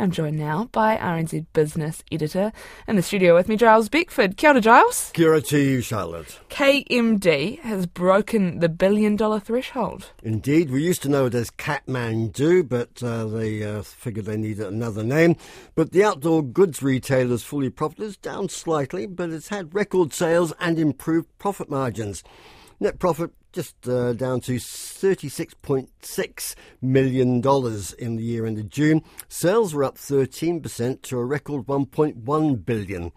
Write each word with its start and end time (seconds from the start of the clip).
I'm 0.00 0.10
joined 0.10 0.38
now 0.38 0.70
by 0.72 0.96
RNZ 0.96 1.44
business 1.52 2.02
editor 2.10 2.52
in 2.88 2.96
the 2.96 3.02
studio 3.02 3.34
with 3.34 3.48
me, 3.48 3.56
Gyles 3.56 3.90
Beckford. 3.90 4.38
Kia 4.38 4.48
ora, 4.50 4.60
Gyles. 4.62 5.10
Kia 5.12 5.28
ora 5.28 5.42
to 5.42 5.58
you, 5.58 5.82
Charlotte. 5.82 6.40
KMD 6.48 7.58
has 7.60 7.84
broken 7.84 8.60
the 8.60 8.70
billion 8.70 9.14
dollar 9.14 9.38
threshold. 9.40 10.10
Indeed, 10.22 10.70
we 10.70 10.82
used 10.82 11.02
to 11.02 11.10
know 11.10 11.26
it 11.26 11.34
as 11.34 11.50
Kathmandu, 11.50 12.66
but 12.66 13.02
uh, 13.02 13.26
they 13.26 13.62
uh, 13.62 13.82
figured 13.82 14.24
they 14.24 14.38
needed 14.38 14.68
another 14.68 15.04
name. 15.04 15.36
But 15.74 15.92
the 15.92 16.02
outdoor 16.02 16.44
goods 16.44 16.82
retailer's 16.82 17.42
fully 17.42 17.68
profit 17.68 18.00
is 18.00 18.16
down 18.16 18.48
slightly, 18.48 19.04
but 19.04 19.28
it's 19.28 19.48
had 19.48 19.74
record 19.74 20.14
sales 20.14 20.54
and 20.60 20.78
improved 20.78 21.28
profit 21.38 21.68
margins. 21.68 22.24
Net 22.80 22.98
profit 22.98 23.32
just 23.52 23.88
uh, 23.88 24.12
down 24.12 24.40
to 24.42 24.56
$36.6 24.56 26.54
million 26.80 27.42
in 27.98 28.16
the 28.16 28.22
year 28.22 28.46
ended 28.46 28.70
June. 28.70 29.02
Sales 29.28 29.74
were 29.74 29.84
up 29.84 29.96
13% 29.96 31.02
to 31.02 31.18
a 31.18 31.24
record 31.24 31.66
$1.1 31.66 32.64
billion. 32.64 33.12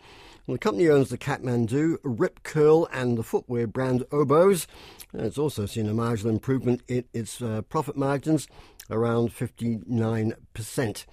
Well, 0.46 0.56
the 0.56 0.60
company 0.60 0.90
owns 0.90 1.10
the 1.10 1.18
Kathmandu, 1.18 2.00
Rip 2.04 2.44
Curl, 2.44 2.88
and 2.92 3.18
the 3.18 3.24
footwear 3.24 3.66
brand 3.66 4.04
Oboz. 4.12 4.68
It's 5.14 5.38
also 5.38 5.66
seen 5.66 5.88
a 5.88 5.94
marginal 5.94 6.34
improvement 6.34 6.82
in 6.88 7.06
its 7.14 7.42
uh, 7.42 7.62
profit 7.62 7.96
margins, 7.96 8.48
around 8.90 9.30
59%. 9.34 11.06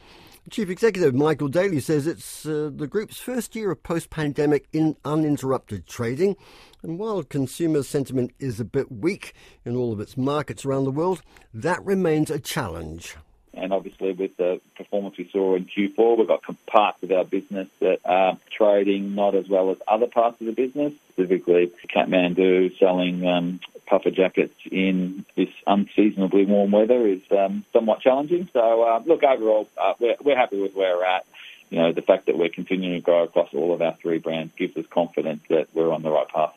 Chief 0.51 0.69
Executive 0.69 1.15
Michael 1.15 1.47
Daly 1.47 1.79
says 1.79 2.09
it's 2.09 2.45
uh, 2.45 2.73
the 2.75 2.89
group's 2.89 3.19
first 3.19 3.55
year 3.55 3.71
of 3.71 3.85
post 3.85 4.11
pandemic 4.11 4.67
in 4.73 4.97
uninterrupted 5.05 5.87
trading. 5.87 6.37
And 6.83 6.99
while 6.99 7.23
consumer 7.23 7.85
sentiment 7.85 8.33
is 8.41 8.59
a 8.59 8.65
bit 8.65 8.91
weak 8.91 9.33
in 9.65 9.77
all 9.77 9.93
of 9.93 10.01
its 10.01 10.17
markets 10.17 10.65
around 10.65 10.85
the 10.85 10.91
world, 10.91 11.23
that 11.55 11.85
remains 11.85 12.33
a 12.33 12.41
challenge. 12.41 13.15
And 13.55 13.73
obviously, 13.73 14.11
with 14.11 14.37
the 14.39 14.61
performance 14.77 15.17
we 15.19 15.29
saw 15.31 15.55
in 15.55 15.67
Q4, 15.67 16.19
we've 16.19 16.27
got 16.27 16.43
parts 16.67 17.01
of 17.05 17.13
our 17.13 17.25
business 17.25 17.69
that 17.79 18.01
are 18.05 18.37
trading 18.61 19.15
not 19.15 19.35
as 19.35 19.49
well 19.49 19.71
as 19.71 19.79
other 19.89 20.07
parts 20.07 20.41
of 20.41 20.47
the 20.47 20.53
business, 20.53 20.93
specifically 21.13 21.73
Kathmandu 21.95 22.79
selling 22.79 23.27
um, 23.27 23.61
puffer 23.87 24.11
jackets 24.11 24.55
in 24.71 25.25
this 25.35 25.49
unseasonably 25.67 26.45
warm 26.45 26.71
weather 26.71 27.07
is 27.07 27.23
um, 27.31 27.65
somewhat 27.73 28.01
challenging. 28.01 28.49
So, 28.53 28.83
uh, 28.83 29.03
look, 29.07 29.23
overall, 29.25 29.67
uh, 29.79 29.95
we're, 29.99 30.17
we're 30.23 30.37
happy 30.37 30.61
with 30.61 30.75
where 30.75 30.97
we're 30.97 31.05
at. 31.05 31.25
You 31.71 31.79
know, 31.79 31.93
the 31.93 32.03
fact 32.03 32.27
that 32.27 32.37
we're 32.37 32.51
continuing 32.51 32.95
to 32.97 33.01
grow 33.01 33.23
across 33.23 33.49
all 33.55 33.73
of 33.73 33.81
our 33.81 33.95
three 33.95 34.19
brands 34.19 34.53
gives 34.57 34.77
us 34.77 34.85
confidence 34.91 35.43
that 35.49 35.69
we're 35.73 35.93
on 35.93 36.03
the 36.03 36.11
right 36.11 36.29
path. 36.29 36.55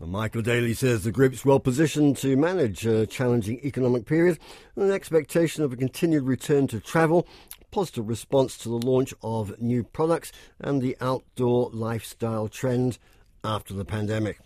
Michael 0.00 0.40
Daly 0.40 0.72
says 0.72 1.04
the 1.04 1.12
group's 1.12 1.44
well 1.44 1.60
positioned 1.60 2.16
to 2.18 2.34
manage 2.34 2.86
a 2.86 3.06
challenging 3.06 3.60
economic 3.64 4.06
period 4.06 4.38
and 4.74 4.86
an 4.86 4.92
expectation 4.92 5.62
of 5.62 5.74
a 5.74 5.76
continued 5.76 6.22
return 6.22 6.66
to 6.68 6.80
travel, 6.80 7.26
positive 7.70 8.08
response 8.08 8.56
to 8.58 8.68
the 8.68 8.86
launch 8.86 9.14
of 9.22 9.60
new 9.60 9.82
products, 9.82 10.32
and 10.58 10.80
the 10.80 10.96
outdoor 11.00 11.70
lifestyle 11.72 12.48
trend 12.48 12.98
after 13.44 13.74
the 13.74 13.84
pandemic. 13.84 14.38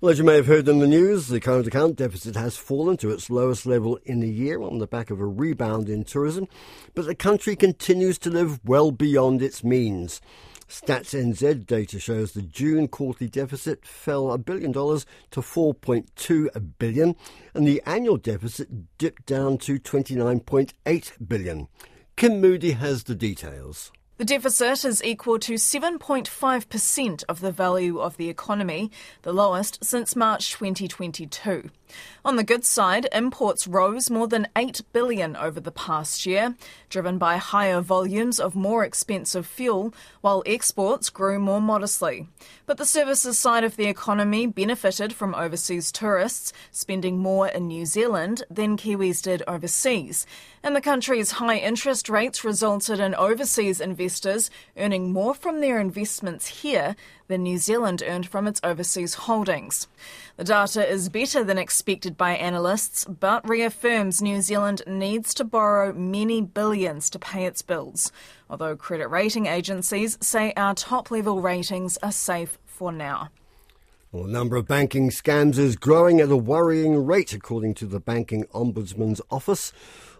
Well, 0.00 0.12
as 0.12 0.18
you 0.18 0.24
may 0.24 0.36
have 0.36 0.46
heard 0.46 0.66
in 0.66 0.78
the 0.78 0.86
news, 0.86 1.28
the 1.28 1.40
current 1.40 1.66
account 1.66 1.96
deficit 1.96 2.34
has 2.34 2.56
fallen 2.56 2.96
to 2.98 3.10
its 3.10 3.28
lowest 3.28 3.66
level 3.66 3.98
in 4.04 4.22
a 4.22 4.26
year 4.26 4.62
on 4.62 4.78
the 4.78 4.86
back 4.86 5.10
of 5.10 5.20
a 5.20 5.26
rebound 5.26 5.90
in 5.90 6.04
tourism, 6.04 6.48
but 6.94 7.04
the 7.04 7.14
country 7.14 7.54
continues 7.54 8.18
to 8.20 8.30
live 8.30 8.60
well 8.64 8.92
beyond 8.92 9.42
its 9.42 9.62
means. 9.62 10.22
Stats 10.70 11.12
NZ 11.12 11.66
data 11.66 11.98
shows 11.98 12.32
the 12.32 12.40
June 12.40 12.88
quarterly 12.88 13.28
deficit 13.28 13.84
fell 13.84 14.32
a 14.32 14.38
billion 14.38 14.72
dollars 14.72 15.04
to 15.32 15.42
4.2 15.42 16.48
billion, 16.78 17.14
and 17.52 17.68
the 17.68 17.82
annual 17.84 18.16
deficit 18.16 18.96
dipped 18.96 19.26
down 19.26 19.58
to 19.58 19.78
29.8 19.78 21.28
billion. 21.28 21.68
Kim 22.20 22.38
Moody 22.38 22.72
has 22.72 23.04
the 23.04 23.14
details. 23.14 23.90
The 24.18 24.26
deficit 24.26 24.84
is 24.84 25.02
equal 25.02 25.38
to 25.38 25.54
7.5% 25.54 27.24
of 27.26 27.40
the 27.40 27.50
value 27.50 27.98
of 27.98 28.18
the 28.18 28.28
economy, 28.28 28.90
the 29.22 29.32
lowest 29.32 29.82
since 29.82 30.14
March 30.14 30.50
2022. 30.52 31.70
On 32.22 32.36
the 32.36 32.44
good 32.44 32.66
side, 32.66 33.08
imports 33.12 33.66
rose 33.66 34.10
more 34.10 34.28
than 34.28 34.46
8 34.54 34.82
billion 34.92 35.36
over 35.36 35.58
the 35.58 35.72
past 35.72 36.26
year, 36.26 36.54
driven 36.90 37.16
by 37.16 37.38
higher 37.38 37.80
volumes 37.80 38.38
of 38.38 38.54
more 38.54 38.84
expensive 38.84 39.46
fuel, 39.46 39.94
while 40.20 40.42
exports 40.44 41.08
grew 41.08 41.38
more 41.38 41.62
modestly. 41.62 42.28
But 42.66 42.76
the 42.76 42.84
services 42.84 43.38
side 43.38 43.64
of 43.64 43.76
the 43.76 43.86
economy 43.86 44.46
benefited 44.46 45.14
from 45.14 45.34
overseas 45.34 45.90
tourists 45.90 46.52
spending 46.70 47.16
more 47.18 47.48
in 47.48 47.68
New 47.68 47.86
Zealand 47.86 48.44
than 48.50 48.76
Kiwis 48.76 49.22
did 49.22 49.42
overseas. 49.48 50.26
And 50.62 50.76
the 50.76 50.82
country's 50.82 51.30
high 51.32 51.56
interest 51.56 52.10
rates 52.10 52.44
resulted 52.44 53.00
in 53.00 53.14
overseas 53.14 53.80
investors 53.80 54.50
earning 54.76 55.10
more 55.10 55.32
from 55.32 55.60
their 55.60 55.80
investments 55.80 56.48
here 56.48 56.96
than 57.28 57.44
New 57.44 57.56
Zealand 57.56 58.02
earned 58.06 58.28
from 58.28 58.46
its 58.46 58.60
overseas 58.62 59.14
holdings. 59.14 59.88
The 60.36 60.44
data 60.44 60.86
is 60.86 61.08
better 61.08 61.42
than 61.42 61.56
expected 61.56 62.18
by 62.18 62.32
analysts, 62.32 63.06
but 63.06 63.48
reaffirms 63.48 64.20
New 64.20 64.42
Zealand 64.42 64.82
needs 64.86 65.32
to 65.34 65.44
borrow 65.44 65.94
many 65.94 66.42
billions 66.42 67.08
to 67.10 67.18
pay 67.18 67.46
its 67.46 67.62
bills, 67.62 68.12
although 68.50 68.76
credit 68.76 69.08
rating 69.08 69.46
agencies 69.46 70.18
say 70.20 70.52
our 70.58 70.74
top 70.74 71.10
level 71.10 71.40
ratings 71.40 71.96
are 72.02 72.12
safe 72.12 72.58
for 72.66 72.92
now. 72.92 73.30
Well, 74.12 74.24
the 74.24 74.32
number 74.32 74.56
of 74.56 74.66
banking 74.66 75.10
scams 75.10 75.56
is 75.56 75.76
growing 75.76 76.20
at 76.20 76.32
a 76.32 76.36
worrying 76.36 77.06
rate, 77.06 77.32
according 77.32 77.74
to 77.74 77.86
the 77.86 78.00
Banking 78.00 78.42
Ombudsman's 78.46 79.20
Office. 79.30 79.72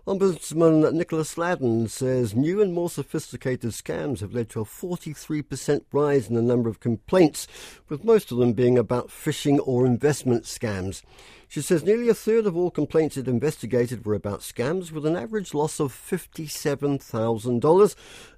Ombudsman 0.06 0.93
Nicola 0.93 1.25
Sladden 1.25 1.89
says 1.89 2.33
new 2.33 2.62
and 2.62 2.73
more 2.73 2.89
sophisticated 2.89 3.73
scams 3.73 4.21
have 4.21 4.33
led 4.33 4.49
to 4.51 4.61
a 4.61 4.65
43% 4.65 5.83
rise 5.91 6.28
in 6.28 6.37
the 6.37 6.41
number 6.41 6.69
of 6.69 6.78
complaints, 6.78 7.49
with 7.89 8.05
most 8.05 8.31
of 8.31 8.39
them 8.39 8.53
being 8.53 8.78
about 8.78 9.09
phishing 9.09 9.59
or 9.65 9.84
investment 9.84 10.45
scams. 10.45 11.03
She 11.49 11.61
says 11.61 11.83
nearly 11.83 12.09
a 12.09 12.15
third 12.15 12.47
of 12.47 12.57
all 12.57 12.71
complaints 12.71 13.17
it 13.17 13.27
investigated 13.27 14.07
were 14.07 14.15
about 14.15 14.43
scams, 14.43 14.93
with 14.93 15.05
an 15.05 15.17
average 15.17 15.53
loss 15.53 15.81
of 15.81 15.93
$57,000. 15.93 17.95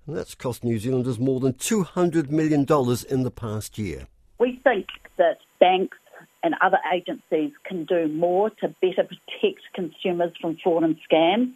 And 0.07 0.17
that's 0.17 0.35
cost 0.35 0.65
New 0.65 0.79
Zealanders 0.79 1.19
more 1.19 1.41
than 1.41 1.53
$200 1.53 2.31
million 2.31 2.63
in 3.11 3.23
the 3.23 3.31
past 3.31 3.77
year. 3.77 4.07
We 4.43 4.57
think 4.57 4.89
that 5.19 5.39
banks 5.61 5.99
and 6.43 6.57
other 6.61 6.81
agencies 6.93 7.53
can 7.63 7.85
do 7.85 8.09
more 8.09 8.51
to 8.51 8.75
better 8.83 9.05
protect 9.05 9.61
consumers 9.73 10.33
from 10.41 10.57
fraud 10.57 10.83
and 10.83 10.99
scams. 11.09 11.53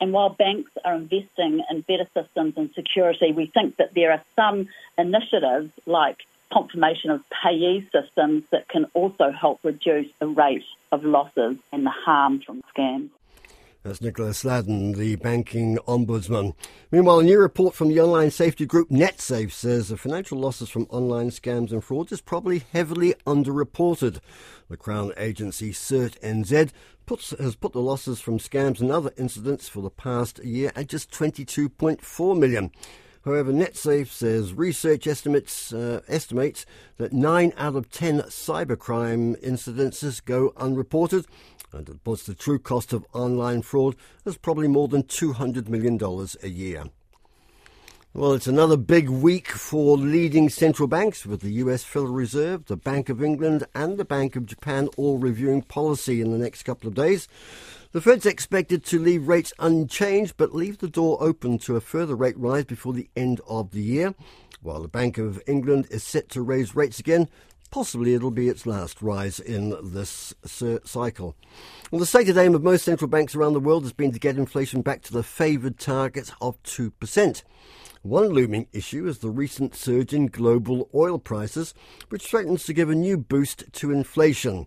And 0.00 0.14
while 0.14 0.30
banks 0.30 0.70
are 0.82 0.94
investing 0.94 1.62
in 1.70 1.82
better 1.82 2.08
systems 2.14 2.54
and 2.56 2.72
security, 2.72 3.32
we 3.32 3.48
think 3.48 3.76
that 3.76 3.92
there 3.92 4.12
are 4.12 4.22
some 4.34 4.70
initiatives 4.96 5.72
like 5.84 6.20
confirmation 6.50 7.10
of 7.10 7.22
payee 7.42 7.86
systems 7.92 8.44
that 8.50 8.66
can 8.66 8.86
also 8.94 9.30
help 9.30 9.60
reduce 9.62 10.10
the 10.18 10.26
rate 10.26 10.64
of 10.90 11.04
losses 11.04 11.58
and 11.70 11.84
the 11.84 11.90
harm 11.90 12.40
from 12.40 12.62
scams. 12.74 13.10
That's 13.82 14.00
Nicola 14.00 14.32
Sladden, 14.32 14.92
the 14.92 15.16
banking 15.16 15.76
ombudsman. 15.88 16.54
Meanwhile, 16.92 17.18
a 17.18 17.24
new 17.24 17.40
report 17.40 17.74
from 17.74 17.88
the 17.88 17.98
online 18.00 18.30
safety 18.30 18.64
group 18.64 18.90
NetSafe 18.90 19.50
says 19.50 19.88
the 19.88 19.96
financial 19.96 20.38
losses 20.38 20.68
from 20.68 20.86
online 20.88 21.30
scams 21.30 21.72
and 21.72 21.82
frauds 21.82 22.12
is 22.12 22.20
probably 22.20 22.62
heavily 22.72 23.14
underreported. 23.26 24.20
The 24.70 24.76
Crown 24.76 25.12
agency 25.16 25.72
CERT 25.72 26.16
NZ 26.20 26.70
puts, 27.06 27.30
has 27.40 27.56
put 27.56 27.72
the 27.72 27.80
losses 27.80 28.20
from 28.20 28.38
scams 28.38 28.80
and 28.80 28.92
other 28.92 29.10
incidents 29.16 29.68
for 29.68 29.82
the 29.82 29.90
past 29.90 30.38
year 30.44 30.70
at 30.76 30.86
just 30.86 31.10
22.4 31.10 32.38
million. 32.38 32.70
However, 33.24 33.52
NetSafe 33.52 34.08
says 34.08 34.52
research 34.52 35.06
estimates 35.06 35.72
uh, 35.72 36.00
estimates 36.08 36.66
that 36.96 37.12
nine 37.12 37.52
out 37.56 37.76
of 37.76 37.88
ten 37.88 38.22
cybercrime 38.22 39.40
incidences 39.40 40.24
go 40.24 40.52
unreported, 40.56 41.26
and 41.72 41.88
it 41.88 42.04
puts 42.04 42.24
the 42.24 42.34
true 42.34 42.58
cost 42.58 42.92
of 42.92 43.06
online 43.12 43.62
fraud 43.62 43.96
as 44.24 44.36
probably 44.36 44.68
more 44.68 44.88
than 44.88 45.02
$200 45.02 45.68
million 45.68 45.98
a 46.42 46.48
year. 46.48 46.84
Well, 48.14 48.34
it's 48.34 48.46
another 48.46 48.76
big 48.76 49.08
week 49.08 49.48
for 49.48 49.96
leading 49.96 50.50
central 50.50 50.86
banks, 50.86 51.24
with 51.24 51.40
the 51.40 51.52
US 51.52 51.82
Federal 51.82 52.12
Reserve, 52.12 52.66
the 52.66 52.76
Bank 52.76 53.08
of 53.08 53.24
England, 53.24 53.64
and 53.74 53.96
the 53.96 54.04
Bank 54.04 54.36
of 54.36 54.44
Japan 54.44 54.88
all 54.98 55.16
reviewing 55.16 55.62
policy 55.62 56.20
in 56.20 56.30
the 56.30 56.36
next 56.36 56.64
couple 56.64 56.88
of 56.88 56.94
days. 56.94 57.26
The 57.92 58.02
Fed's 58.02 58.26
expected 58.26 58.84
to 58.84 58.98
leave 58.98 59.28
rates 59.28 59.54
unchanged, 59.58 60.34
but 60.36 60.54
leave 60.54 60.78
the 60.78 60.88
door 60.88 61.16
open 61.22 61.56
to 61.60 61.76
a 61.76 61.80
further 61.80 62.14
rate 62.14 62.38
rise 62.38 62.66
before 62.66 62.92
the 62.92 63.08
end 63.16 63.40
of 63.48 63.70
the 63.70 63.82
year. 63.82 64.14
While 64.60 64.82
the 64.82 64.88
Bank 64.88 65.16
of 65.16 65.42
England 65.46 65.88
is 65.90 66.04
set 66.04 66.28
to 66.30 66.42
raise 66.42 66.76
rates 66.76 67.00
again, 67.00 67.30
Possibly 67.72 68.12
it'll 68.12 68.30
be 68.30 68.50
its 68.50 68.66
last 68.66 69.00
rise 69.00 69.40
in 69.40 69.74
this 69.82 70.34
uh, 70.44 70.76
cycle. 70.84 71.34
Well, 71.90 72.00
the 72.00 72.06
stated 72.06 72.36
aim 72.36 72.54
of 72.54 72.62
most 72.62 72.84
central 72.84 73.08
banks 73.08 73.34
around 73.34 73.54
the 73.54 73.60
world 73.60 73.84
has 73.84 73.94
been 73.94 74.12
to 74.12 74.18
get 74.18 74.36
inflation 74.36 74.82
back 74.82 75.00
to 75.04 75.12
the 75.12 75.22
favoured 75.22 75.78
target 75.78 76.32
of 76.42 76.62
2%. 76.64 77.42
One 78.02 78.28
looming 78.28 78.66
issue 78.74 79.08
is 79.08 79.18
the 79.18 79.30
recent 79.30 79.74
surge 79.74 80.12
in 80.12 80.26
global 80.26 80.90
oil 80.94 81.18
prices, 81.18 81.72
which 82.10 82.26
threatens 82.26 82.64
to 82.64 82.74
give 82.74 82.90
a 82.90 82.94
new 82.94 83.16
boost 83.16 83.64
to 83.72 83.90
inflation. 83.90 84.66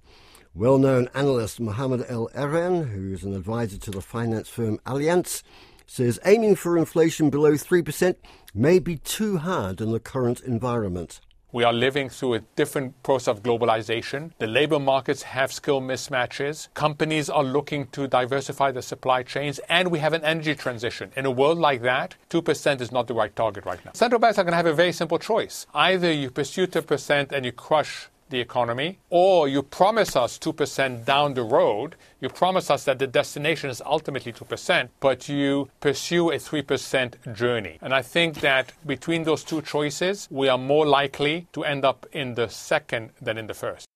Well 0.55 0.79
known 0.79 1.07
analyst 1.13 1.59
Mohamed 1.59 2.05
El 2.07 2.29
Erian, 2.29 2.89
who 2.89 3.13
is 3.13 3.23
an 3.23 3.35
advisor 3.35 3.77
to 3.77 3.91
the 3.91 4.01
finance 4.01 4.49
firm 4.49 4.79
Allianz, 4.79 5.43
says 5.85 6.19
aiming 6.25 6.55
for 6.55 6.75
inflation 6.75 7.29
below 7.29 7.51
3% 7.51 8.15
may 8.55 8.79
be 8.79 8.97
too 8.97 9.37
hard 9.37 9.79
in 9.79 9.91
the 9.91 9.99
current 9.99 10.39
environment. 10.39 11.19
We 11.55 11.63
are 11.63 11.71
living 11.71 12.09
through 12.09 12.33
a 12.33 12.39
different 12.57 13.01
process 13.01 13.29
of 13.29 13.41
globalization. 13.41 14.31
The 14.39 14.45
labor 14.45 14.77
markets 14.77 15.23
have 15.23 15.53
skill 15.53 15.79
mismatches. 15.79 16.67
Companies 16.73 17.29
are 17.29 17.45
looking 17.45 17.87
to 17.93 18.09
diversify 18.09 18.71
their 18.71 18.81
supply 18.81 19.23
chains, 19.23 19.59
and 19.69 19.89
we 19.89 19.99
have 19.99 20.11
an 20.11 20.21
energy 20.25 20.53
transition. 20.53 21.13
In 21.15 21.25
a 21.25 21.31
world 21.31 21.57
like 21.57 21.81
that, 21.83 22.15
2% 22.29 22.81
is 22.81 22.91
not 22.91 23.07
the 23.07 23.13
right 23.13 23.33
target 23.33 23.63
right 23.63 23.79
now. 23.85 23.91
Central 23.93 24.19
banks 24.19 24.37
are 24.37 24.43
going 24.43 24.51
to 24.51 24.57
have 24.57 24.65
a 24.65 24.73
very 24.73 24.91
simple 24.91 25.17
choice. 25.17 25.65
Either 25.73 26.11
you 26.11 26.29
pursue 26.29 26.67
2% 26.67 27.31
and 27.31 27.45
you 27.45 27.53
crush 27.53 28.09
the 28.35 28.41
economy, 28.41 28.99
or 29.09 29.47
you 29.47 29.63
promise 29.63 30.15
us 30.15 30.37
2% 30.37 31.05
down 31.05 31.33
the 31.33 31.43
road. 31.43 31.95
You 32.19 32.29
promise 32.29 32.69
us 32.69 32.83
that 32.83 32.99
the 32.99 33.07
destination 33.07 33.69
is 33.69 33.81
ultimately 33.85 34.33
2%, 34.33 34.89
but 34.99 35.29
you 35.29 35.69
pursue 35.79 36.31
a 36.31 36.35
3% 36.35 37.33
journey. 37.33 37.77
And 37.81 37.93
I 37.93 38.01
think 38.01 38.41
that 38.41 38.73
between 38.85 39.23
those 39.23 39.43
two 39.43 39.61
choices, 39.61 40.27
we 40.29 40.49
are 40.49 40.57
more 40.57 40.85
likely 40.85 41.47
to 41.53 41.63
end 41.63 41.85
up 41.85 42.05
in 42.11 42.35
the 42.35 42.49
second 42.49 43.11
than 43.21 43.37
in 43.37 43.47
the 43.47 43.53
first. 43.53 43.87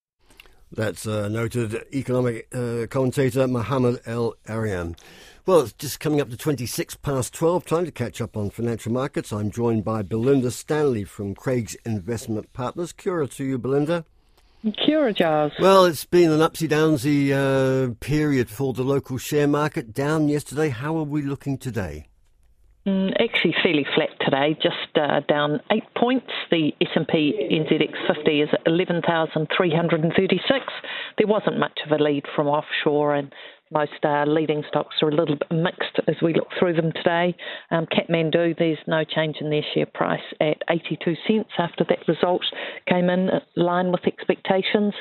That's 0.71 1.06
uh, 1.07 1.27
noted 1.27 1.83
economic 1.94 2.47
uh, 2.53 2.86
commentator 2.89 3.47
Mohamed 3.47 4.01
El 4.06 4.36
Erian. 4.47 4.95
Well, 5.45 5.62
it's 5.62 5.74
just 5.74 6.00
coming 6.00 6.21
up 6.21 6.30
to 6.30 6.38
26 6.38 6.95
past 6.97 7.33
12. 7.33 7.65
Time 7.65 7.86
to 7.86 7.91
catch 7.91 8.21
up 8.21 8.38
on 8.38 8.51
financial 8.51 8.91
markets. 8.91 9.33
I'm 9.33 9.50
joined 9.50 9.83
by 9.83 10.03
Belinda 10.03 10.51
Stanley 10.51 11.03
from 11.03 11.33
Craigs 11.33 11.75
Investment 11.86 12.53
Partners. 12.53 12.94
Cura 12.94 13.27
to 13.30 13.44
you, 13.44 13.57
Belinda. 13.57 14.06
Kia 14.62 15.00
ora, 15.00 15.14
Gyles. 15.14 15.54
Well, 15.60 15.86
it's 15.86 16.04
been 16.04 16.32
an 16.32 16.40
upsy 16.40 16.68
downsy 16.68 17.32
uh, 17.32 17.94
period 18.02 18.50
for 18.50 18.74
the 18.74 18.84
local 18.84 19.18
share 19.18 19.48
market. 19.48 19.94
Down 19.94 20.28
yesterday. 20.28 20.68
How 20.68 20.98
are 20.98 21.04
we 21.04 21.22
looking 21.22 21.58
today? 21.58 22.10
Mm, 22.86 23.14
actually, 23.22 23.56
fairly 23.64 23.86
flat 23.96 24.10
today, 24.20 24.58
just 24.62 24.76
uh, 24.96 25.22
down 25.30 25.62
eight 25.72 25.86
points. 25.96 26.28
The 26.52 26.74
S&P 26.82 27.34
NZX 27.52 28.16
50 28.16 28.42
is 28.42 28.50
at 28.52 28.60
11,336. 28.66 30.66
There 31.18 31.28
wasn't 31.28 31.58
much 31.58 31.80
of 31.86 31.98
a 31.98 32.04
lead 32.04 32.26
from 32.36 32.48
offshore, 32.48 33.16
and 33.16 33.34
most 33.71 34.04
uh, 34.04 34.25
leading 34.25 34.63
stocks 34.68 34.95
are 35.01 35.10
a 35.10 35.16
little 35.16 35.36
bit 35.36 35.51
mixed 35.51 36.00
as 36.07 36.16
we 36.21 36.33
look 36.33 36.48
through 36.57 36.74
them 36.74 36.92
today. 36.92 37.36
Um, 37.71 37.86
Kathmandu, 37.86 38.57
there's 38.57 38.80
no 38.88 39.04
change 39.04 39.38
in 39.42 39.50
their 39.50 39.63
share 39.74 39.86
price 39.86 40.21
at 40.42 40.57
82 40.69 41.16
cents 41.27 41.50
after 41.57 41.86
that 41.89 42.07
result 42.07 42.44
came 42.88 43.10
in 43.10 43.30
line 43.56 43.92
with 43.92 44.06
expectations. 44.07 44.94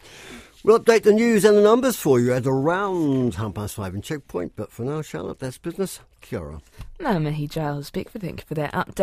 We'll 0.66 0.80
update 0.80 1.02
the 1.02 1.12
news 1.12 1.44
and 1.44 1.58
the 1.58 1.62
numbers 1.62 1.96
for 1.96 2.18
you 2.18 2.32
at 2.32 2.46
around 2.46 3.34
half 3.34 3.52
past 3.52 3.74
five 3.74 3.94
in 3.94 4.00
Checkpoint. 4.00 4.54
But 4.56 4.72
for 4.72 4.82
now, 4.82 5.02
Charlotte, 5.02 5.38
that's 5.38 5.58
business. 5.58 6.00
Kia 6.22 6.38
ora. 6.38 6.62
No, 6.98 7.18
Mihi 7.18 7.46
Gyles 7.46 7.90
Beckford, 7.90 8.22
thank 8.22 8.40
you 8.40 8.46
for 8.46 8.54
that 8.54 8.72
update. 8.72 9.02